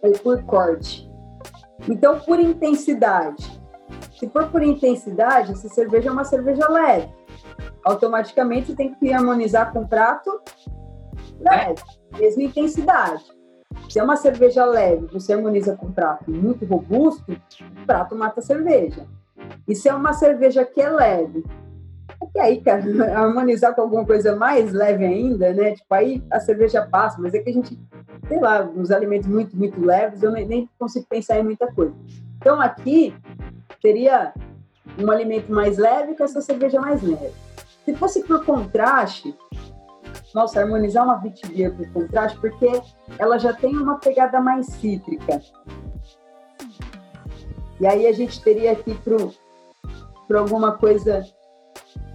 [0.00, 1.10] ou por corte.
[1.88, 3.60] Então, por intensidade.
[4.16, 7.12] Se for por intensidade, essa cerveja é uma cerveja leve.
[7.84, 10.40] Automaticamente você tem que harmonizar com prato
[11.40, 11.82] leve,
[12.16, 13.24] mesma intensidade.
[13.88, 18.40] Se é uma cerveja leve, você harmoniza com um prato muito robusto, o prato mata
[18.40, 19.06] a cerveja.
[19.68, 21.44] E se é uma cerveja que é leve,
[22.18, 22.82] porque aí, cara,
[23.18, 25.72] harmonizar com alguma coisa mais leve ainda, né?
[25.72, 27.78] Tipo, aí a cerveja passa, mas é que a gente,
[28.28, 31.94] sei lá, uns alimentos muito, muito leves, eu nem consigo pensar em muita coisa.
[32.38, 33.14] Então, aqui,
[33.80, 34.32] seria
[34.98, 37.32] um alimento mais leve com essa cerveja mais leve.
[37.84, 39.34] Se fosse por contraste,
[40.34, 42.68] nossa, harmonizar uma vitibeer por contraste, porque
[43.18, 45.40] ela já tem uma pegada mais cítrica.
[47.80, 48.98] E aí a gente teria aqui
[50.26, 51.24] para alguma coisa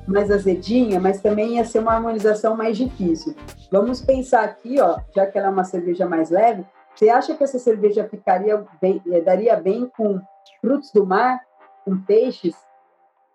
[0.05, 3.36] mais azedinha, mas também ia ser uma harmonização mais difícil.
[3.71, 7.43] Vamos pensar aqui, ó, já que ela é uma cerveja mais leve, você acha que
[7.43, 10.19] essa cerveja ficaria bem, eh, daria bem com
[10.60, 11.39] frutos do mar,
[11.86, 12.55] com peixes?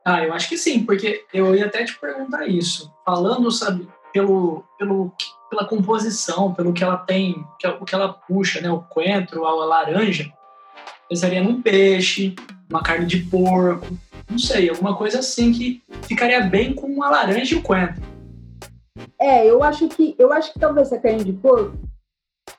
[0.05, 2.93] Ah, eu acho que sim, porque eu ia até te perguntar isso.
[3.07, 5.13] Falando, sabe, pelo, pelo,
[5.51, 8.71] pela composição, pelo que ela tem, que, o que ela puxa, né?
[8.71, 10.33] O coentro, a laranja.
[11.09, 12.37] Pensaria num peixe,
[12.71, 13.99] uma carne de porco,
[14.31, 18.01] não sei, alguma coisa assim que ficaria bem com a laranja e o coentro.
[19.21, 21.77] É, eu acho que eu acho que talvez a carne de porco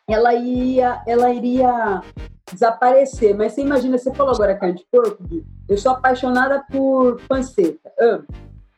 [0.08, 2.02] ela ia ela iria
[2.52, 5.24] desaparecer, mas você imagina, você falou agora carne de porco,
[5.68, 8.26] eu sou apaixonada por panceta, amo.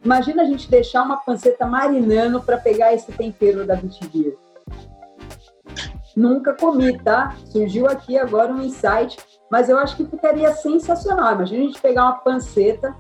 [0.08, 4.34] Imagina a gente deixar uma panceta marinando para pegar esse tempero da vitivia.
[6.16, 7.36] Nunca comi, tá?
[7.48, 9.18] Surgiu aqui agora um insight,
[9.52, 11.34] mas eu acho que ficaria sensacional.
[11.34, 12.96] Imagina a gente pegar uma panceta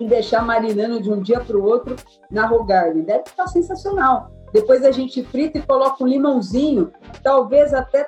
[0.00, 1.94] e deixar marinando de um dia para o outro
[2.28, 3.04] na Rogarden.
[3.04, 4.32] Deve ficar sensacional.
[4.52, 6.90] Depois a gente frita e coloca um limãozinho,
[7.22, 8.04] talvez até.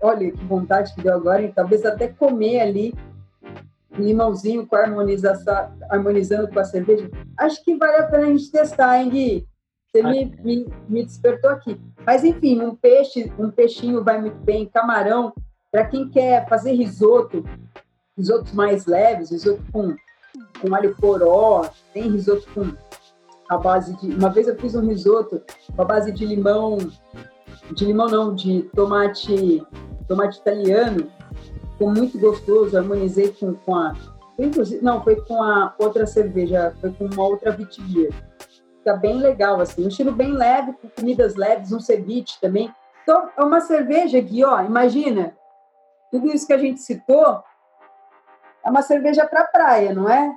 [0.00, 1.52] Olha que vontade que deu agora, hein?
[1.54, 2.94] talvez até comer ali
[3.98, 7.10] limãozinho com harmonizando com a cerveja.
[7.36, 9.48] Acho que vale a pena a gente testar, hein, Gui?
[9.90, 11.80] Você me, me, me despertou aqui.
[12.04, 15.32] Mas, enfim, um peixe, um peixinho vai muito bem, camarão,
[15.70, 17.44] para quem quer fazer risoto,
[18.16, 19.96] risotos mais leves, risoto com,
[20.60, 22.72] com alho poró, tem risoto com
[23.48, 24.14] a base de...
[24.14, 25.42] Uma vez eu fiz um risoto
[25.74, 26.78] com a base de limão,
[27.72, 29.66] de limão não, de tomate,
[30.06, 31.10] tomate italiano,
[31.78, 33.94] ficou muito gostoso, harmonizei com, com a.
[34.36, 38.10] Inclusive, não, foi com a outra cerveja, foi com uma outra vitivia.
[38.78, 42.72] Fica bem legal, assim, um estilo bem leve, com comidas leves, um ceviche também.
[43.02, 45.36] Então, é uma cerveja aqui, ó, imagina,
[46.10, 47.42] tudo isso que a gente citou
[48.64, 50.32] é uma cerveja para praia, não é?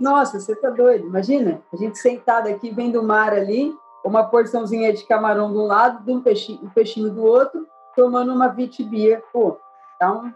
[0.00, 3.72] Nossa, você tá doido, imagina, a gente sentado aqui, vendo o mar ali,
[4.04, 8.32] uma porçãozinha de camarão de um lado, de um peixinho, um peixinho do outro, tomando
[8.32, 9.58] uma vitibia, pô,
[9.98, 10.32] tá um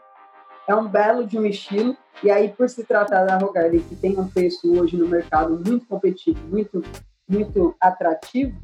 [0.70, 1.96] é um belo de um estilo.
[2.22, 5.86] E aí, por se tratar da Rogarden, que tem um preço hoje no mercado muito
[5.86, 6.84] competitivo, muito,
[7.28, 8.56] muito atrativo,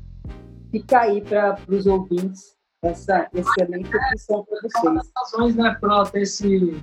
[0.70, 4.84] fica aí para os ouvintes essa excelente opção para vocês.
[4.84, 6.80] Uma das razões, né, para ela ter se,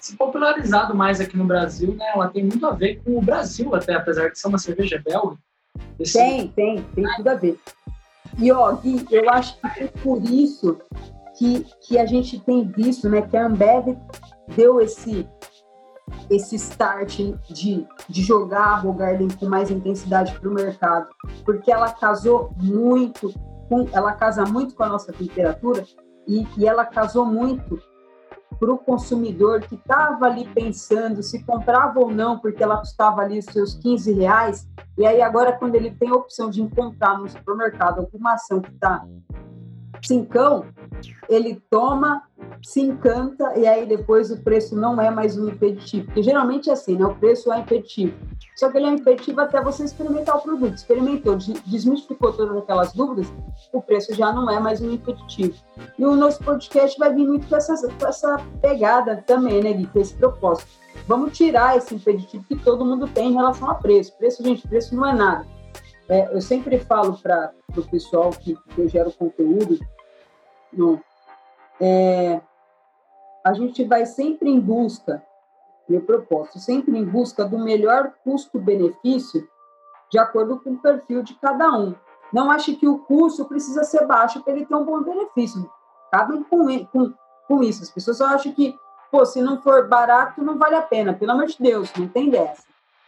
[0.00, 3.74] se popularizado mais aqui no Brasil, né, ela tem muito a ver com o Brasil
[3.74, 5.36] até, apesar de ser uma cerveja belga.
[6.00, 6.14] Esse...
[6.14, 7.60] Tem, tem, tem tudo a ver.
[8.38, 10.78] E, ó, Gui, eu acho que é por isso
[11.38, 13.96] que, que a gente tem visto, né, que a Ambev
[14.54, 15.28] deu esse
[16.30, 21.08] esse start de, de jogar a Rogarden com mais intensidade para o mercado,
[21.44, 23.32] porque ela casou muito
[23.68, 25.84] com, ela casa muito com a nossa temperatura
[26.26, 27.80] e, e ela casou muito
[28.58, 33.38] para o consumidor que estava ali pensando se comprava ou não, porque ela custava ali
[33.38, 37.28] os seus 15 reais, e aí agora quando ele tem a opção de encontrar no
[37.28, 39.04] supermercado alguma ação que está
[40.06, 40.64] cincão,
[41.28, 42.22] ele toma,
[42.64, 46.06] se encanta e aí depois o preço não é mais um impeditivo.
[46.06, 47.04] Porque geralmente é assim, né?
[47.04, 48.14] O preço é impeditivo.
[48.56, 50.74] Só que ele é impeditivo até você experimentar o produto.
[50.74, 53.26] Experimentou, desmistificou todas aquelas dúvidas,
[53.72, 55.54] o preço já não é mais um impeditivo.
[55.98, 59.86] E o nosso podcast vai vir muito com essa, com essa pegada também, né, Gui?
[59.86, 60.68] Com esse propósito.
[61.06, 64.16] Vamos tirar esse impeditivo que todo mundo tem em relação a preço.
[64.16, 65.46] Preço, gente, preço não é nada.
[66.08, 69.78] É, eu sempre falo para o pessoal que, que eu gero conteúdo,
[70.72, 71.00] no,
[71.80, 72.40] é,
[73.44, 75.22] a gente vai sempre em busca
[75.88, 79.48] meu propósito, sempre em busca do melhor custo-benefício
[80.10, 81.94] de acordo com o perfil de cada um.
[82.32, 85.70] Não ache que o custo precisa ser baixo para ele ter um bom benefício.
[86.10, 87.14] Acabem com, com,
[87.46, 87.82] com isso.
[87.82, 88.74] As pessoas só acham que,
[89.10, 91.14] pô, se não for barato, não vale a pena.
[91.14, 92.64] Pelo amor de Deus, não tem dessa.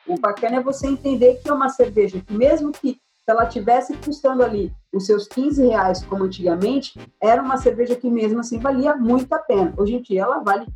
[0.07, 3.95] O bacana é você entender que é uma cerveja que, mesmo que se ela tivesse
[3.99, 8.97] custando ali os seus 15 reais, como antigamente, era uma cerveja que mesmo assim valia
[8.97, 9.75] muito a pena.
[9.77, 10.67] Hoje em dia ela vale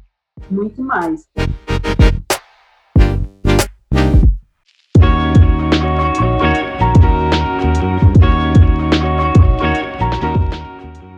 [0.50, 1.26] muito mais.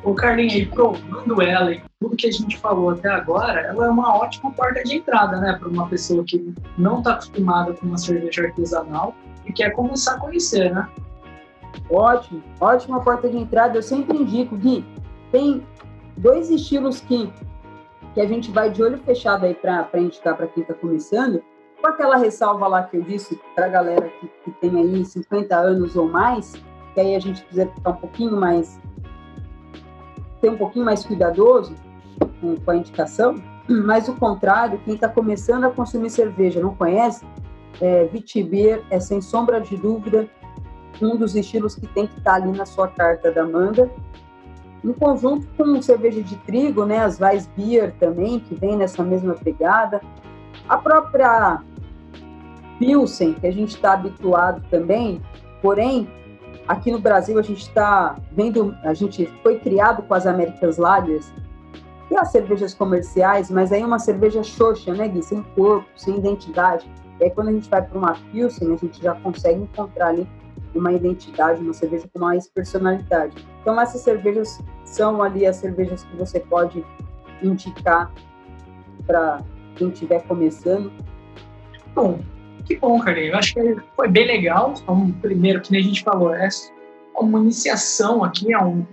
[0.05, 4.14] O Carlinhos, provando ela e tudo que a gente falou até agora, ela é uma
[4.18, 8.44] ótima porta de entrada, né, para uma pessoa que não está acostumada com uma cerveja
[8.44, 10.88] artesanal e quer começar a conhecer, né?
[11.90, 13.78] Ótimo, ótima porta de entrada.
[13.78, 14.84] Eu sempre indico, Gui,
[15.30, 15.66] tem
[16.16, 17.30] dois estilos que,
[18.14, 21.42] que a gente vai de olho fechado aí para indicar para quem está começando,
[21.80, 25.54] com aquela ressalva lá que eu disse para a galera que, que tem aí 50
[25.56, 26.54] anos ou mais,
[26.94, 28.80] que aí a gente precisa ficar um pouquinho mais,
[30.40, 31.74] ter um pouquinho mais cuidadoso
[32.40, 33.34] com, com a indicação,
[33.68, 37.26] mas o contrário, quem está começando a consumir cerveja, não conhece,
[37.80, 40.28] é, Vitibir é sem sombra de dúvida
[41.02, 43.90] um dos estilos que tem que estar tá ali na sua carta da manga.
[44.85, 50.00] Em conjunto com cerveja de trigo, né, as Weissbier também, que vem nessa mesma pegada.
[50.68, 51.62] A própria
[52.78, 55.22] Pilsen, que a gente está habituado também,
[55.62, 56.07] porém,
[56.68, 61.33] aqui no Brasil a gente está vendo, a gente foi criado com as Américas Lagers,
[62.11, 65.22] e as cervejas comerciais, mas aí uma cerveja xoxa, né, Gui?
[65.22, 66.88] Sem corpo, sem identidade.
[67.20, 70.28] E aí quando a gente vai para uma Pilsen, a gente já consegue encontrar ali
[70.78, 73.34] uma identidade, uma cerveja com mais personalidade.
[73.60, 76.84] Então, essas cervejas são ali as cervejas que você pode
[77.42, 78.12] indicar
[79.06, 79.42] para
[79.76, 80.92] quem estiver começando.
[81.94, 82.20] Bom,
[82.64, 83.32] que bom, Carlinhos.
[83.32, 84.74] Eu acho que foi bem legal.
[84.76, 86.48] Então, primeiro, que a gente falou, é
[87.16, 88.87] uma iniciação aqui, é um,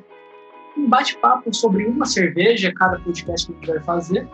[0.78, 4.28] um bate-papo sobre uma cerveja, cada podcast que a gente vai fazer.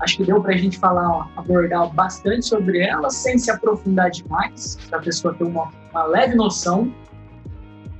[0.00, 4.78] Acho que deu para a gente falar, abordar bastante sobre ela, sem se aprofundar demais,
[4.88, 6.92] para a pessoa ter uma, uma, leve noção.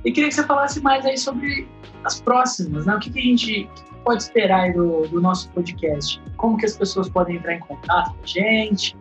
[0.03, 1.67] E queria que você falasse mais aí sobre
[2.03, 2.95] as próximas, né?
[2.95, 3.69] O que, que a gente
[4.03, 6.19] pode esperar do, do, nosso podcast?
[6.37, 8.97] Como que as pessoas podem entrar em contato com a gente?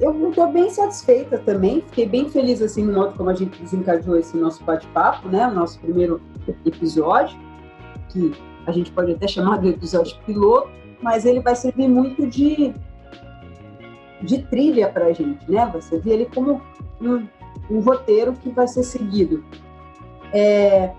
[0.00, 4.16] Eu estou bem satisfeita também, fiquei bem feliz assim no modo como a gente desencadeou
[4.16, 5.46] esse nosso bate-papo, né?
[5.46, 6.20] O nosso primeiro
[6.66, 7.38] episódio,
[8.08, 8.32] que
[8.66, 12.74] a gente pode até chamar de episódio piloto, mas ele vai servir muito de,
[14.22, 15.66] de trilha para a gente, né?
[15.66, 16.60] Vai servir ele como
[17.00, 17.26] um,
[17.70, 19.44] um roteiro que vai ser seguido.
[20.32, 20.92] É,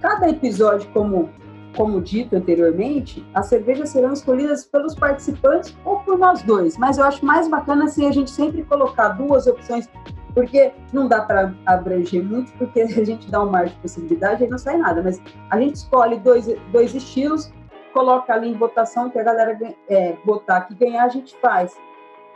[0.00, 1.30] cada episódio, como,
[1.76, 7.04] como dito anteriormente, as cervejas serão escolhidas pelos participantes ou por nós dois, mas eu
[7.04, 9.88] acho mais bacana se a gente sempre colocar duas opções
[10.34, 14.48] porque não dá para abranger muito, porque a gente dá um mar de possibilidade e
[14.48, 17.52] não sai nada, mas a gente escolhe dois, dois estilos
[17.92, 21.76] coloca ali em votação que a galera é, votar que ganhar, a gente faz.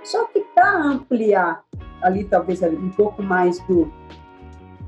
[0.02, 1.64] Só que para ampliar
[2.02, 3.90] ali, talvez ali, um pouco mais do,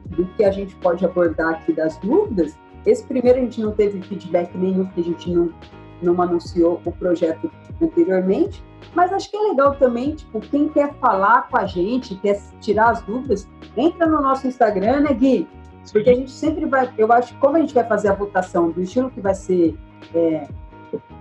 [0.07, 4.01] do que a gente pode abordar aqui das dúvidas, esse primeiro a gente não teve
[4.03, 5.53] feedback nenhum, porque a gente não,
[6.01, 7.51] não anunciou o projeto
[7.83, 8.63] anteriormente,
[8.95, 12.91] mas acho que é legal também, tipo, quem quer falar com a gente, quer tirar
[12.91, 15.49] as dúvidas, entra no nosso Instagram, né, Gui?
[15.93, 18.71] Porque a gente sempre vai, eu acho que como a gente vai fazer a votação
[18.71, 19.77] do estilo que vai ser
[20.15, 20.49] é,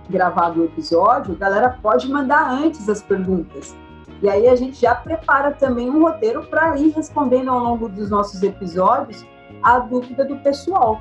[0.08, 3.76] gravado o episódio, a galera pode mandar antes as perguntas.
[4.22, 8.10] E aí a gente já prepara também um roteiro para ir respondendo ao longo dos
[8.10, 9.24] nossos episódios
[9.62, 11.00] a dúvida do pessoal.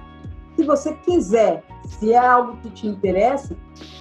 [0.56, 3.56] Se você quiser, se é algo que te interessa,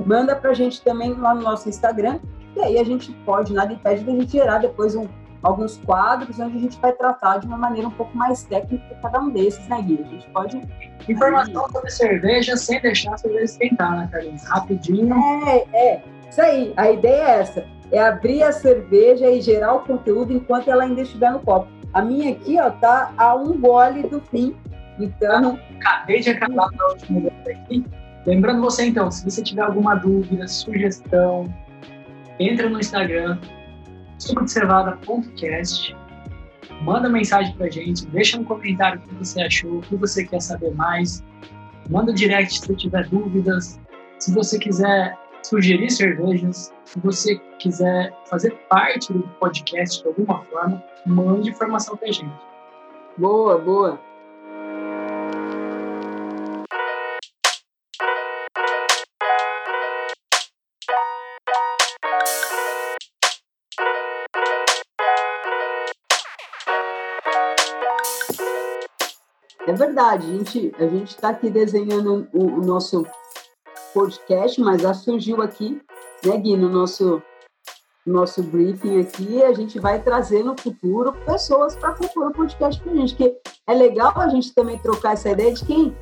[0.05, 2.19] manda para a gente também lá no nosso Instagram,
[2.55, 5.07] e aí a gente pode, nada impede de a gente gerar depois um,
[5.47, 9.21] alguns quadros onde a gente vai tratar de uma maneira um pouco mais técnica cada
[9.21, 10.03] um desses, né, Gui?
[10.03, 10.63] A gente pode.
[11.09, 14.45] Informação sobre cerveja sem deixar a cerveja esquentar, né, Carlinhos?
[14.45, 15.15] Rapidinho.
[15.47, 16.03] É, é.
[16.29, 16.75] Isso aí.
[16.77, 21.03] A ideia é essa: é abrir a cerveja e gerar o conteúdo enquanto ela ainda
[21.03, 21.69] estiver no copo.
[21.93, 24.57] A minha aqui, ó, tá a um gole do fim.
[24.99, 25.59] Então.
[25.79, 27.85] Acabei de acabar a última vez aqui.
[28.27, 31.45] Lembrando você, então, se você tiver alguma dúvida, sugestão,
[32.41, 33.39] entra no Instagram,
[34.19, 35.97] subobservada.cast.
[36.83, 40.41] Manda mensagem pra gente, deixa um comentário o que você achou, o que você quer
[40.41, 41.23] saber mais.
[41.89, 43.81] Manda direct se tiver dúvidas.
[44.19, 50.83] Se você quiser sugerir cervejas, se você quiser fazer parte do podcast de alguma forma,
[51.07, 52.35] mande informação pra gente.
[53.17, 54.01] Boa, boa.
[69.67, 73.05] É verdade, a gente a gente está aqui desenhando o, o, nosso
[73.93, 75.81] podcast, mas já surgiu aqui,
[76.25, 77.21] né, Gui, no nosso
[78.07, 82.93] nosso briefing aqui, a gente vai trazer no futuro pessoas para compor o podcast para
[82.93, 83.35] a gente, que
[83.67, 85.97] é legal a gente também trocar essa ideia de quem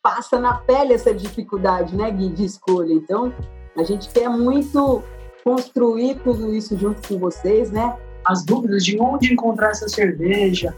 [0.00, 2.92] passa na pele essa dificuldade, né, Gui, de escolha.
[2.92, 3.34] Então,
[3.76, 5.02] a gente quer muito
[5.42, 7.98] construir tudo isso junto com vocês, né?
[8.24, 10.76] As dúvidas de onde encontrar essa cerveja,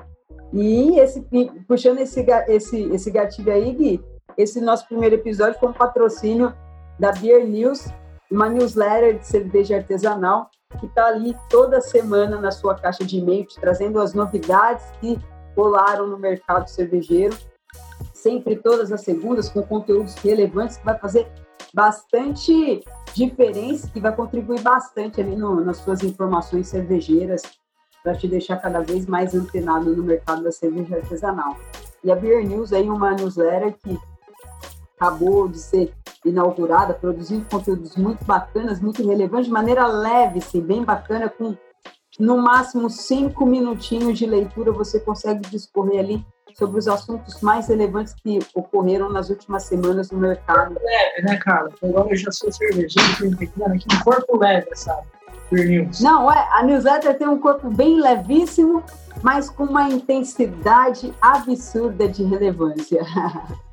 [0.52, 1.20] e esse,
[1.66, 4.04] puxando esse, esse, esse gatilho aí, Gui,
[4.36, 6.54] esse nosso primeiro episódio foi um patrocínio
[6.98, 7.86] da Beer News,
[8.30, 13.46] uma newsletter de cerveja artesanal que está ali toda semana na sua caixa de e-mail,
[13.60, 15.18] trazendo as novidades que
[15.56, 17.36] rolaram no mercado cervejeiro,
[18.14, 21.30] sempre todas as segundas, com conteúdos relevantes que vai fazer
[21.74, 22.82] bastante
[23.14, 27.42] diferença, que vai contribuir bastante ali no, nas suas informações cervejeiras,
[28.02, 31.56] para te deixar cada vez mais antenado no mercado da cerveja artesanal.
[32.02, 33.98] E a Beer News é uma newsletter que
[34.96, 35.94] acabou de ser
[36.24, 41.56] inaugurada, produzindo conteúdos muito bacanas, muito relevantes, de maneira leve, sim, bem bacana, com
[42.18, 48.14] no máximo cinco minutinhos de leitura você consegue discorrer ali sobre os assuntos mais relevantes
[48.14, 50.74] que ocorreram nas últimas semanas no mercado.
[50.74, 51.70] Corpo leve, né, Carla?
[51.82, 55.06] Agora eu já sou cervejeiro, pequeno aqui, um corpo leve, sabe?
[56.00, 58.82] Não, é, a newsletter tem um corpo bem levíssimo,
[59.22, 63.02] mas com uma intensidade absurda de relevância.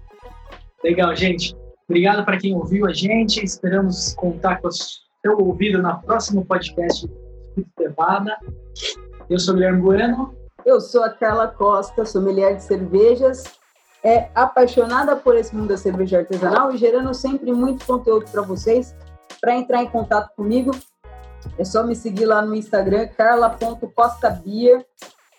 [0.84, 1.56] Legal, gente.
[1.88, 3.44] Obrigado para quem ouviu a gente.
[3.44, 7.10] Esperamos contar com o seu ouvido na próximo podcast
[7.78, 8.38] Cevada.
[9.30, 10.39] Eu sou Guilherme Bueno.
[10.70, 13.44] Eu sou a Carla Costa, sommelier de cervejas,
[14.04, 18.96] é apaixonada por esse mundo da cerveja artesanal e gerando sempre muito conteúdo para vocês.
[19.42, 20.70] Para entrar em contato comigo,
[21.58, 24.86] é só me seguir lá no Instagram, carla.costabier.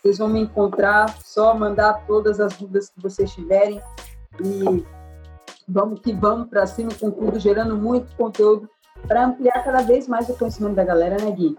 [0.03, 3.81] Vocês vão me encontrar, só mandar todas as dúvidas que vocês tiverem
[4.43, 4.85] e
[5.69, 8.69] vamos que vamos para cima com tudo, gerando muito conteúdo
[9.07, 11.57] para ampliar cada vez mais o conhecimento da galera, né, Gui?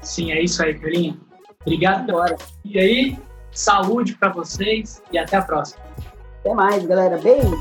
[0.00, 1.25] Sim, é isso aí, Carlinha.
[1.66, 2.12] Obrigado.
[2.12, 2.36] Bora.
[2.64, 3.18] E aí,
[3.50, 5.82] saúde para vocês e até a próxima.
[6.40, 7.18] Até mais, galera.
[7.18, 7.58] Beijo.